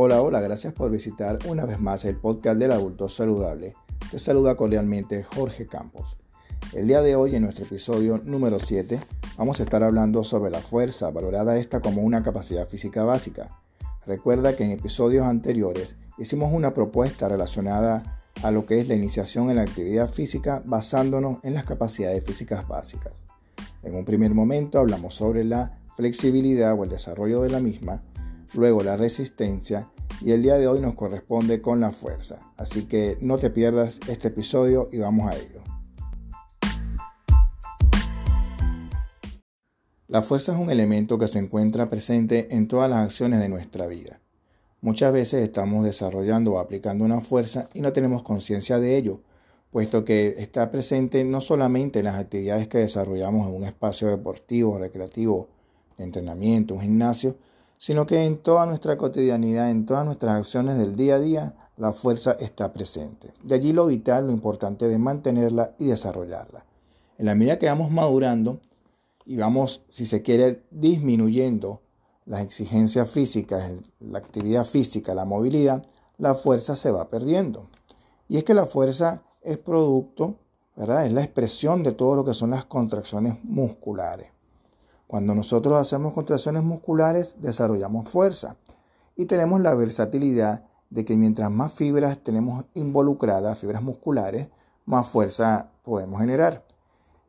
[0.00, 3.74] Hola, hola, gracias por visitar una vez más el podcast del adulto saludable.
[4.12, 6.16] Te saluda cordialmente Jorge Campos.
[6.72, 9.00] El día de hoy, en nuestro episodio número 7,
[9.36, 13.58] vamos a estar hablando sobre la fuerza, valorada esta como una capacidad física básica.
[14.06, 19.50] Recuerda que en episodios anteriores hicimos una propuesta relacionada a lo que es la iniciación
[19.50, 23.14] en la actividad física basándonos en las capacidades físicas básicas.
[23.82, 28.00] En un primer momento hablamos sobre la flexibilidad o el desarrollo de la misma,
[28.54, 32.38] luego la resistencia y el día de hoy nos corresponde con la fuerza.
[32.56, 35.62] Así que no te pierdas este episodio y vamos a ello.
[40.08, 43.86] La fuerza es un elemento que se encuentra presente en todas las acciones de nuestra
[43.86, 44.20] vida.
[44.80, 49.20] Muchas veces estamos desarrollando o aplicando una fuerza y no tenemos conciencia de ello,
[49.70, 54.78] puesto que está presente no solamente en las actividades que desarrollamos en un espacio deportivo,
[54.78, 55.48] recreativo,
[55.98, 57.36] de entrenamiento, un gimnasio,
[57.78, 61.92] sino que en toda nuestra cotidianidad, en todas nuestras acciones del día a día, la
[61.92, 63.32] fuerza está presente.
[63.42, 66.64] De allí lo vital, lo importante de mantenerla y desarrollarla.
[67.18, 68.60] En la medida que vamos madurando
[69.24, 71.80] y vamos, si se quiere, disminuyendo
[72.26, 75.86] las exigencias físicas, la actividad física, la movilidad,
[76.18, 77.68] la fuerza se va perdiendo.
[78.28, 80.36] Y es que la fuerza es producto,
[80.76, 81.06] ¿verdad?
[81.06, 84.30] Es la expresión de todo lo que son las contracciones musculares.
[85.08, 88.56] Cuando nosotros hacemos contracciones musculares, desarrollamos fuerza
[89.16, 94.48] y tenemos la versatilidad de que mientras más fibras tenemos involucradas, fibras musculares,
[94.84, 96.62] más fuerza podemos generar.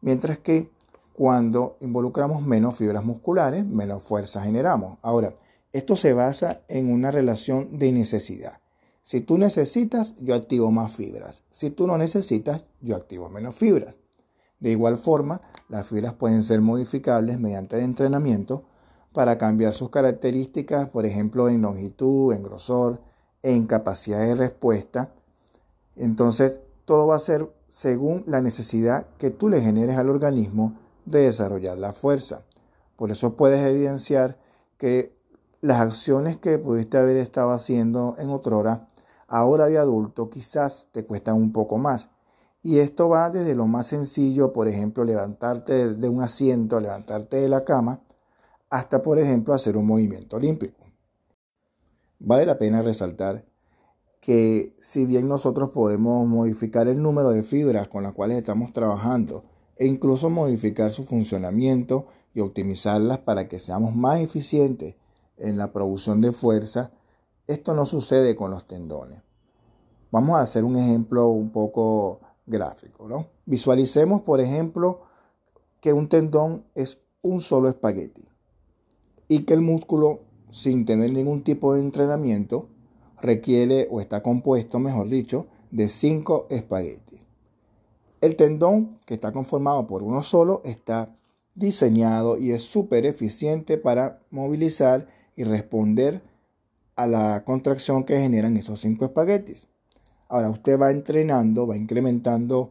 [0.00, 0.68] Mientras que
[1.12, 4.98] cuando involucramos menos fibras musculares, menos fuerza generamos.
[5.00, 5.34] Ahora,
[5.72, 8.58] esto se basa en una relación de necesidad.
[9.04, 11.44] Si tú necesitas, yo activo más fibras.
[11.52, 13.96] Si tú no necesitas, yo activo menos fibras.
[14.60, 18.64] De igual forma, las fibras pueden ser modificables mediante el entrenamiento
[19.12, 23.00] para cambiar sus características, por ejemplo, en longitud, en grosor,
[23.42, 25.12] en capacidad de respuesta.
[25.96, 30.74] Entonces, todo va a ser según la necesidad que tú le generes al organismo
[31.06, 32.42] de desarrollar la fuerza.
[32.96, 34.38] Por eso puedes evidenciar
[34.76, 35.16] que
[35.60, 38.86] las acciones que pudiste haber estado haciendo en otra hora,
[39.28, 42.08] ahora de adulto, quizás te cuestan un poco más.
[42.62, 47.48] Y esto va desde lo más sencillo, por ejemplo, levantarte de un asiento, levantarte de
[47.48, 48.00] la cama,
[48.68, 50.84] hasta, por ejemplo, hacer un movimiento olímpico.
[52.18, 53.46] Vale la pena resaltar
[54.20, 59.44] que si bien nosotros podemos modificar el número de fibras con las cuales estamos trabajando
[59.76, 64.96] e incluso modificar su funcionamiento y optimizarlas para que seamos más eficientes
[65.38, 66.92] en la producción de fuerza,
[67.46, 69.22] esto no sucede con los tendones.
[70.10, 72.20] Vamos a hacer un ejemplo un poco
[72.50, 73.08] gráfico.
[73.08, 73.28] ¿no?
[73.46, 75.00] Visualicemos, por ejemplo,
[75.80, 78.24] que un tendón es un solo espagueti
[79.28, 82.68] y que el músculo, sin tener ningún tipo de entrenamiento,
[83.22, 87.20] requiere o está compuesto, mejor dicho, de cinco espaguetis.
[88.20, 91.16] El tendón, que está conformado por uno solo, está
[91.54, 95.06] diseñado y es súper eficiente para movilizar
[95.36, 96.22] y responder
[96.96, 99.68] a la contracción que generan esos cinco espaguetis.
[100.30, 102.70] Ahora usted va entrenando, va incrementando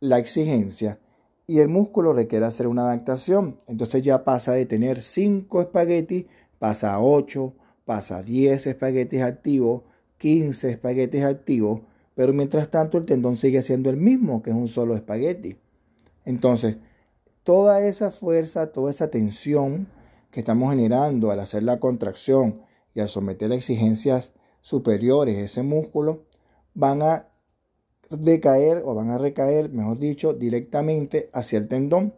[0.00, 0.98] la exigencia
[1.46, 3.58] y el músculo requiere hacer una adaptación.
[3.68, 6.26] Entonces ya pasa de tener 5 espaguetis,
[6.58, 9.82] pasa a 8, pasa a 10 espaguetis activos,
[10.18, 11.80] 15 espaguetis activos,
[12.16, 15.58] pero mientras tanto el tendón sigue siendo el mismo, que es un solo espagueti.
[16.24, 16.78] Entonces,
[17.44, 19.86] toda esa fuerza, toda esa tensión
[20.32, 22.62] que estamos generando al hacer la contracción
[22.94, 26.24] y al someter a exigencias superiores ese músculo,
[26.74, 27.26] van a
[28.10, 32.14] decaer o van a recaer, mejor dicho, directamente hacia el tendón.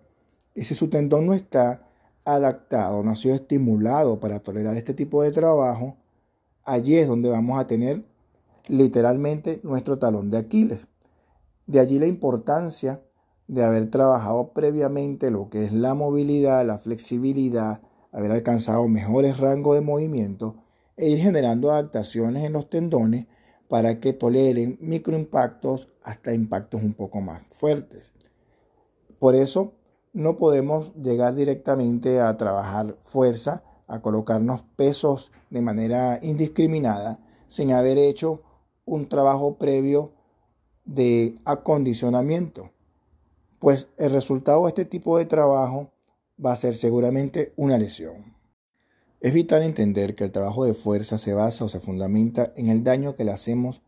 [0.54, 1.88] Y si su tendón no está
[2.24, 5.96] adaptado, no ha sido estimulado para tolerar este tipo de trabajo,
[6.64, 8.04] allí es donde vamos a tener
[8.68, 10.86] literalmente nuestro talón de Aquiles.
[11.66, 13.00] De allí la importancia
[13.48, 17.80] de haber trabajado previamente lo que es la movilidad, la flexibilidad,
[18.12, 20.56] haber alcanzado mejores rangos de movimiento
[20.96, 23.26] e ir generando adaptaciones en los tendones
[23.72, 28.12] para que toleren microimpactos hasta impactos un poco más fuertes.
[29.18, 29.72] Por eso
[30.12, 37.96] no podemos llegar directamente a trabajar fuerza, a colocarnos pesos de manera indiscriminada sin haber
[37.96, 38.42] hecho
[38.84, 40.12] un trabajo previo
[40.84, 42.72] de acondicionamiento.
[43.58, 45.92] Pues el resultado de este tipo de trabajo
[46.44, 48.31] va a ser seguramente una lesión.
[49.22, 52.82] Es vital entender que el trabajo de fuerza se basa o se fundamenta en el
[52.82, 53.80] daño que le hacemos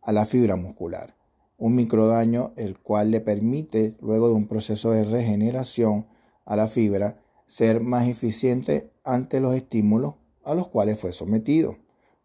[0.00, 1.14] a la fibra muscular,
[1.58, 6.06] un microdaño el cual le permite, luego de un proceso de regeneración
[6.46, 11.76] a la fibra, ser más eficiente ante los estímulos a los cuales fue sometido.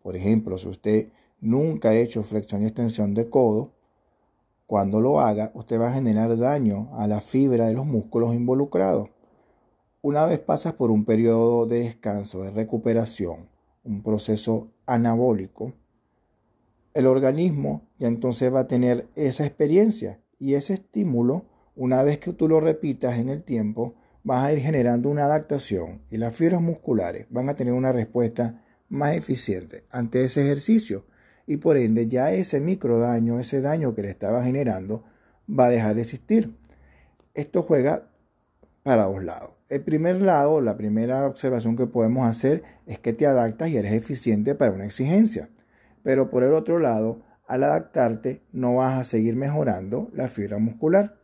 [0.01, 1.09] Por ejemplo, si usted
[1.41, 3.73] nunca ha hecho flexión y extensión de codo,
[4.65, 9.09] cuando lo haga, usted va a generar daño a la fibra de los músculos involucrados.
[10.07, 13.49] Una vez pasas por un periodo de descanso, de recuperación,
[13.83, 15.73] un proceso anabólico,
[16.93, 22.33] el organismo ya entonces va a tener esa experiencia y ese estímulo, una vez que
[22.33, 26.61] tú lo repitas en el tiempo, vas a ir generando una adaptación y las fibras
[26.61, 31.07] musculares van a tener una respuesta más eficiente ante ese ejercicio
[31.47, 35.03] y por ende ya ese micro daño, ese daño que le estaba generando,
[35.49, 36.55] va a dejar de existir.
[37.33, 38.11] Esto juega
[38.83, 39.54] para dos lados.
[39.67, 43.93] El primer lado, la primera observación que podemos hacer es que te adaptas y eres
[43.93, 45.49] eficiente para una exigencia.
[46.03, 51.17] Pero por el otro lado, al adaptarte no vas a seguir mejorando la fibra muscular.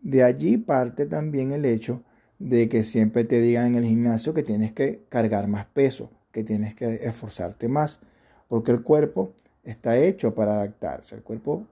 [0.00, 2.02] De allí parte también el hecho
[2.38, 6.44] de que siempre te digan en el gimnasio que tienes que cargar más peso, que
[6.44, 8.00] tienes que esforzarte más,
[8.48, 9.32] porque el cuerpo
[9.62, 11.14] está hecho para adaptarse.
[11.14, 11.66] El cuerpo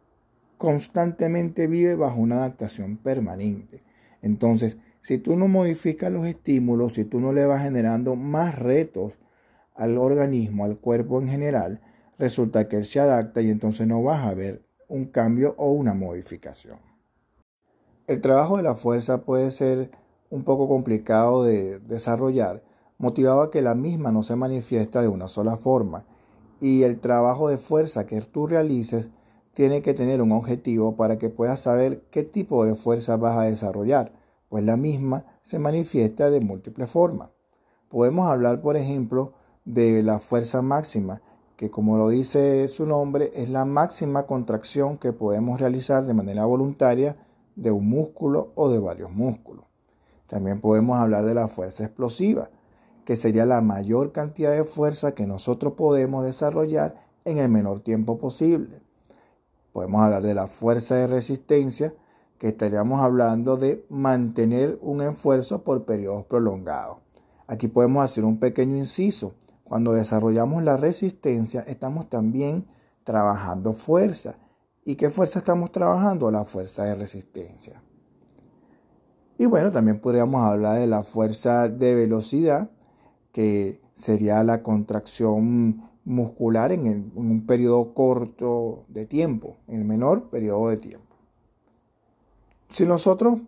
[0.56, 3.82] constantemente vive bajo una adaptación permanente.
[4.22, 9.14] Entonces, si tú no modificas los estímulos, si tú no le vas generando más retos
[9.74, 11.80] al organismo, al cuerpo en general,
[12.18, 15.92] resulta que él se adapta y entonces no vas a ver un cambio o una
[15.92, 16.78] modificación.
[18.06, 19.90] El trabajo de la fuerza puede ser
[20.30, 22.62] un poco complicado de desarrollar,
[22.96, 26.04] motivado a que la misma no se manifiesta de una sola forma,
[26.60, 29.08] y el trabajo de fuerza que tú realices
[29.52, 33.42] tiene que tener un objetivo para que puedas saber qué tipo de fuerza vas a
[33.42, 34.12] desarrollar,
[34.52, 37.30] pues la misma se manifiesta de múltiples formas.
[37.88, 39.32] Podemos hablar, por ejemplo,
[39.64, 41.22] de la fuerza máxima,
[41.56, 46.44] que como lo dice su nombre, es la máxima contracción que podemos realizar de manera
[46.44, 47.16] voluntaria
[47.56, 49.64] de un músculo o de varios músculos.
[50.26, 52.50] También podemos hablar de la fuerza explosiva,
[53.06, 58.18] que sería la mayor cantidad de fuerza que nosotros podemos desarrollar en el menor tiempo
[58.18, 58.82] posible.
[59.72, 61.94] Podemos hablar de la fuerza de resistencia,
[62.42, 66.96] que estaríamos hablando de mantener un esfuerzo por periodos prolongados.
[67.46, 72.66] Aquí podemos hacer un pequeño inciso cuando desarrollamos la resistencia, estamos también
[73.04, 74.34] trabajando fuerza.
[74.84, 76.32] ¿Y qué fuerza estamos trabajando?
[76.32, 77.80] La fuerza de resistencia.
[79.38, 82.72] Y bueno, también podríamos hablar de la fuerza de velocidad,
[83.30, 90.70] que sería la contracción muscular en, un periodo corto de tiempo, en el menor periodo
[90.70, 91.11] de tiempo.
[92.72, 93.42] Si nosotros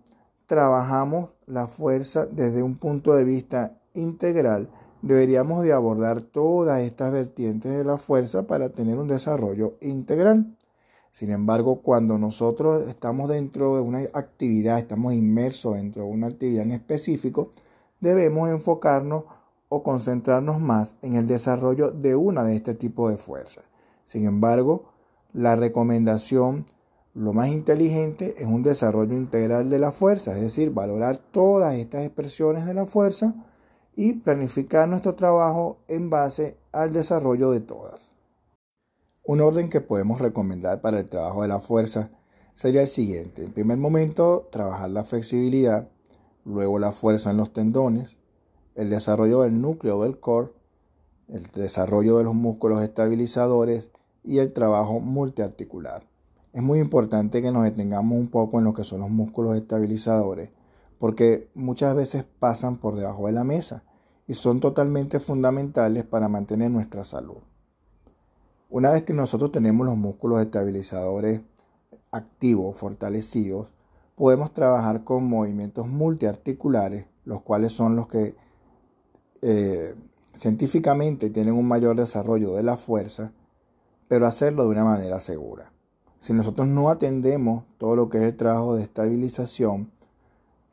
[0.45, 4.69] trabajamos la fuerza desde un punto de vista integral,
[5.01, 10.55] deberíamos de abordar todas estas vertientes de la fuerza para tener un desarrollo integral.
[11.11, 16.65] Sin embargo, cuando nosotros estamos dentro de una actividad, estamos inmersos dentro de una actividad
[16.65, 17.51] en específico,
[18.01, 19.25] debemos enfocarnos
[19.71, 23.65] o concentrarnos más en el desarrollo de una de este tipo de fuerzas.
[24.05, 24.85] Sin embargo,
[25.33, 26.67] la recomendación,
[27.15, 32.05] lo más inteligente, es un desarrollo integral de la fuerza, es decir, valorar todas estas
[32.05, 33.35] expresiones de la fuerza
[33.95, 38.13] y planificar nuestro trabajo en base al desarrollo de todas.
[39.23, 42.11] Un orden que podemos recomendar para el trabajo de la fuerza
[42.55, 43.45] sería el siguiente.
[43.45, 45.89] En primer momento, trabajar la flexibilidad,
[46.45, 48.17] luego la fuerza en los tendones,
[48.75, 50.51] el desarrollo del núcleo del core,
[51.29, 53.91] el desarrollo de los músculos estabilizadores
[54.25, 56.03] y el trabajo multiarticular.
[56.55, 60.51] Es muy importante que nos detengamos un poco en lo que son los músculos estabilizadores
[60.99, 63.83] porque muchas veces pasan por debajo de la mesa
[64.29, 67.39] y son totalmente fundamentales para mantener nuestra salud.
[68.71, 71.41] Una vez que nosotros tenemos los músculos estabilizadores
[72.13, 73.67] activos, fortalecidos,
[74.15, 78.37] podemos trabajar con movimientos multiarticulares, los cuales son los que
[79.43, 79.97] eh,
[80.35, 83.33] científicamente tienen un mayor desarrollo de la fuerza,
[84.07, 85.74] pero hacerlo de una manera segura.
[86.25, 89.91] Si nosotros no atendemos todo lo que es el trabajo de estabilización,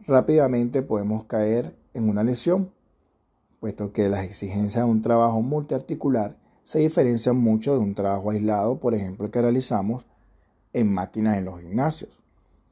[0.07, 2.71] rápidamente podemos caer en una lesión,
[3.59, 8.79] puesto que las exigencias de un trabajo multiarticular se diferencian mucho de un trabajo aislado,
[8.79, 10.05] por ejemplo, que realizamos
[10.71, 12.17] en máquinas en los gimnasios.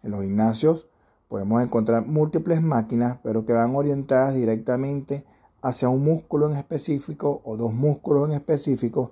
[0.01, 0.87] En los gimnasios
[1.27, 5.25] podemos encontrar múltiples máquinas, pero que van orientadas directamente
[5.61, 9.11] hacia un músculo en específico o dos músculos en específico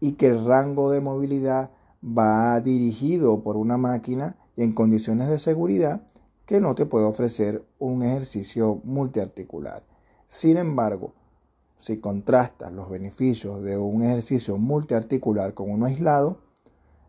[0.00, 1.75] y que el rango de movilidad
[2.06, 6.02] va dirigido por una máquina y en condiciones de seguridad
[6.46, 9.82] que no te puede ofrecer un ejercicio multiarticular.
[10.28, 11.14] Sin embargo,
[11.78, 16.38] si contrastas los beneficios de un ejercicio multiarticular con uno aislado,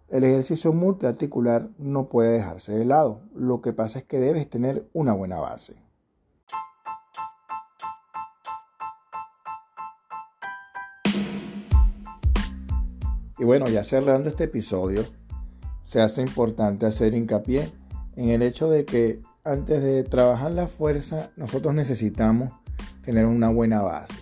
[0.09, 3.21] el ejercicio multiarticular no puede dejarse de lado.
[3.35, 5.75] Lo que pasa es que debes tener una buena base.
[13.39, 15.05] Y bueno, ya cerrando este episodio,
[15.83, 17.71] se hace importante hacer hincapié
[18.15, 22.51] en el hecho de que antes de trabajar la fuerza, nosotros necesitamos
[23.03, 24.13] tener una buena base.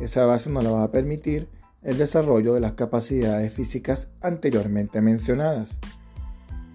[0.00, 1.48] Esa base nos la va a permitir
[1.82, 5.78] el desarrollo de las capacidades físicas anteriormente mencionadas.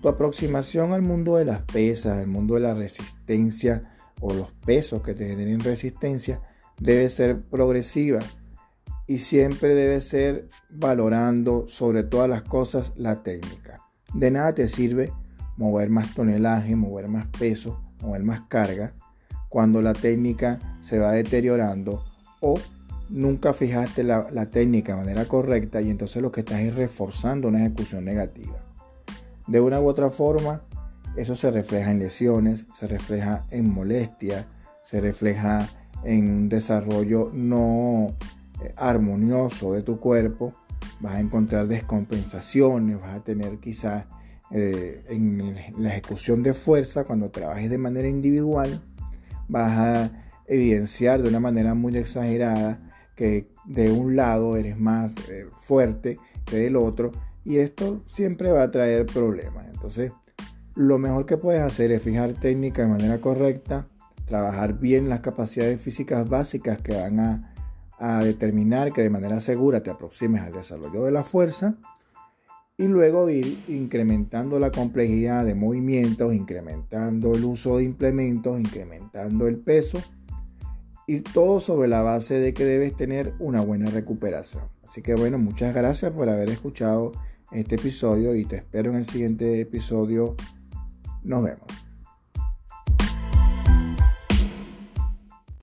[0.02, 5.04] Tu aproximación al mundo de las pesas, al mundo de la resistencia o los pesos
[5.04, 6.42] que te generen resistencia
[6.80, 8.20] debe ser progresiva
[9.08, 13.82] y siempre debe ser valorando sobre todas las cosas la técnica.
[14.14, 15.12] De nada te sirve
[15.58, 18.94] mover más tonelaje, mover más peso, mover más carga
[19.50, 22.04] cuando la técnica se va deteriorando
[22.42, 22.56] o
[23.10, 27.60] nunca fijaste la, técnica de manera correcta y entonces lo que estás es reforzando una
[27.60, 28.58] ejecución negativa.
[29.48, 30.64] De una u otra forma,
[31.16, 34.46] eso se refleja en lesiones, se refleja en molestia,
[34.82, 35.68] se refleja
[36.04, 38.16] en un desarrollo no
[38.76, 40.54] armonioso de tu cuerpo,
[41.00, 44.06] vas a encontrar descompensaciones, vas a tener quizás
[44.52, 48.82] eh, en la ejecución de fuerza, cuando trabajes de manera individual,
[49.48, 50.12] vas a
[50.48, 52.80] evidenciar de una manera muy exagerada
[53.16, 57.12] que de un lado eres más eh, fuerte que del otro
[57.46, 59.66] y esto siempre va a traer problemas.
[59.74, 60.12] Entonces,
[60.76, 63.88] lo mejor que puedes hacer es fijar técnica de manera correcta,
[64.26, 67.53] trabajar bien las capacidades físicas básicas que van
[68.04, 71.76] a, determinar que de manera segura te aproximes al desarrollo de la fuerza
[72.78, 79.58] y luego ir incrementando la complejidad de movimientos, incrementando el uso de implementos, incrementando el
[79.58, 80.00] peso
[81.08, 84.64] y todo sobre la base de que debes tener una buena recuperación.
[84.84, 87.14] Así que bueno, muchas gracias por haber escuchado
[87.52, 90.36] este episodio y te espero en el siguiente episodio.
[91.24, 91.93] Nos vemos.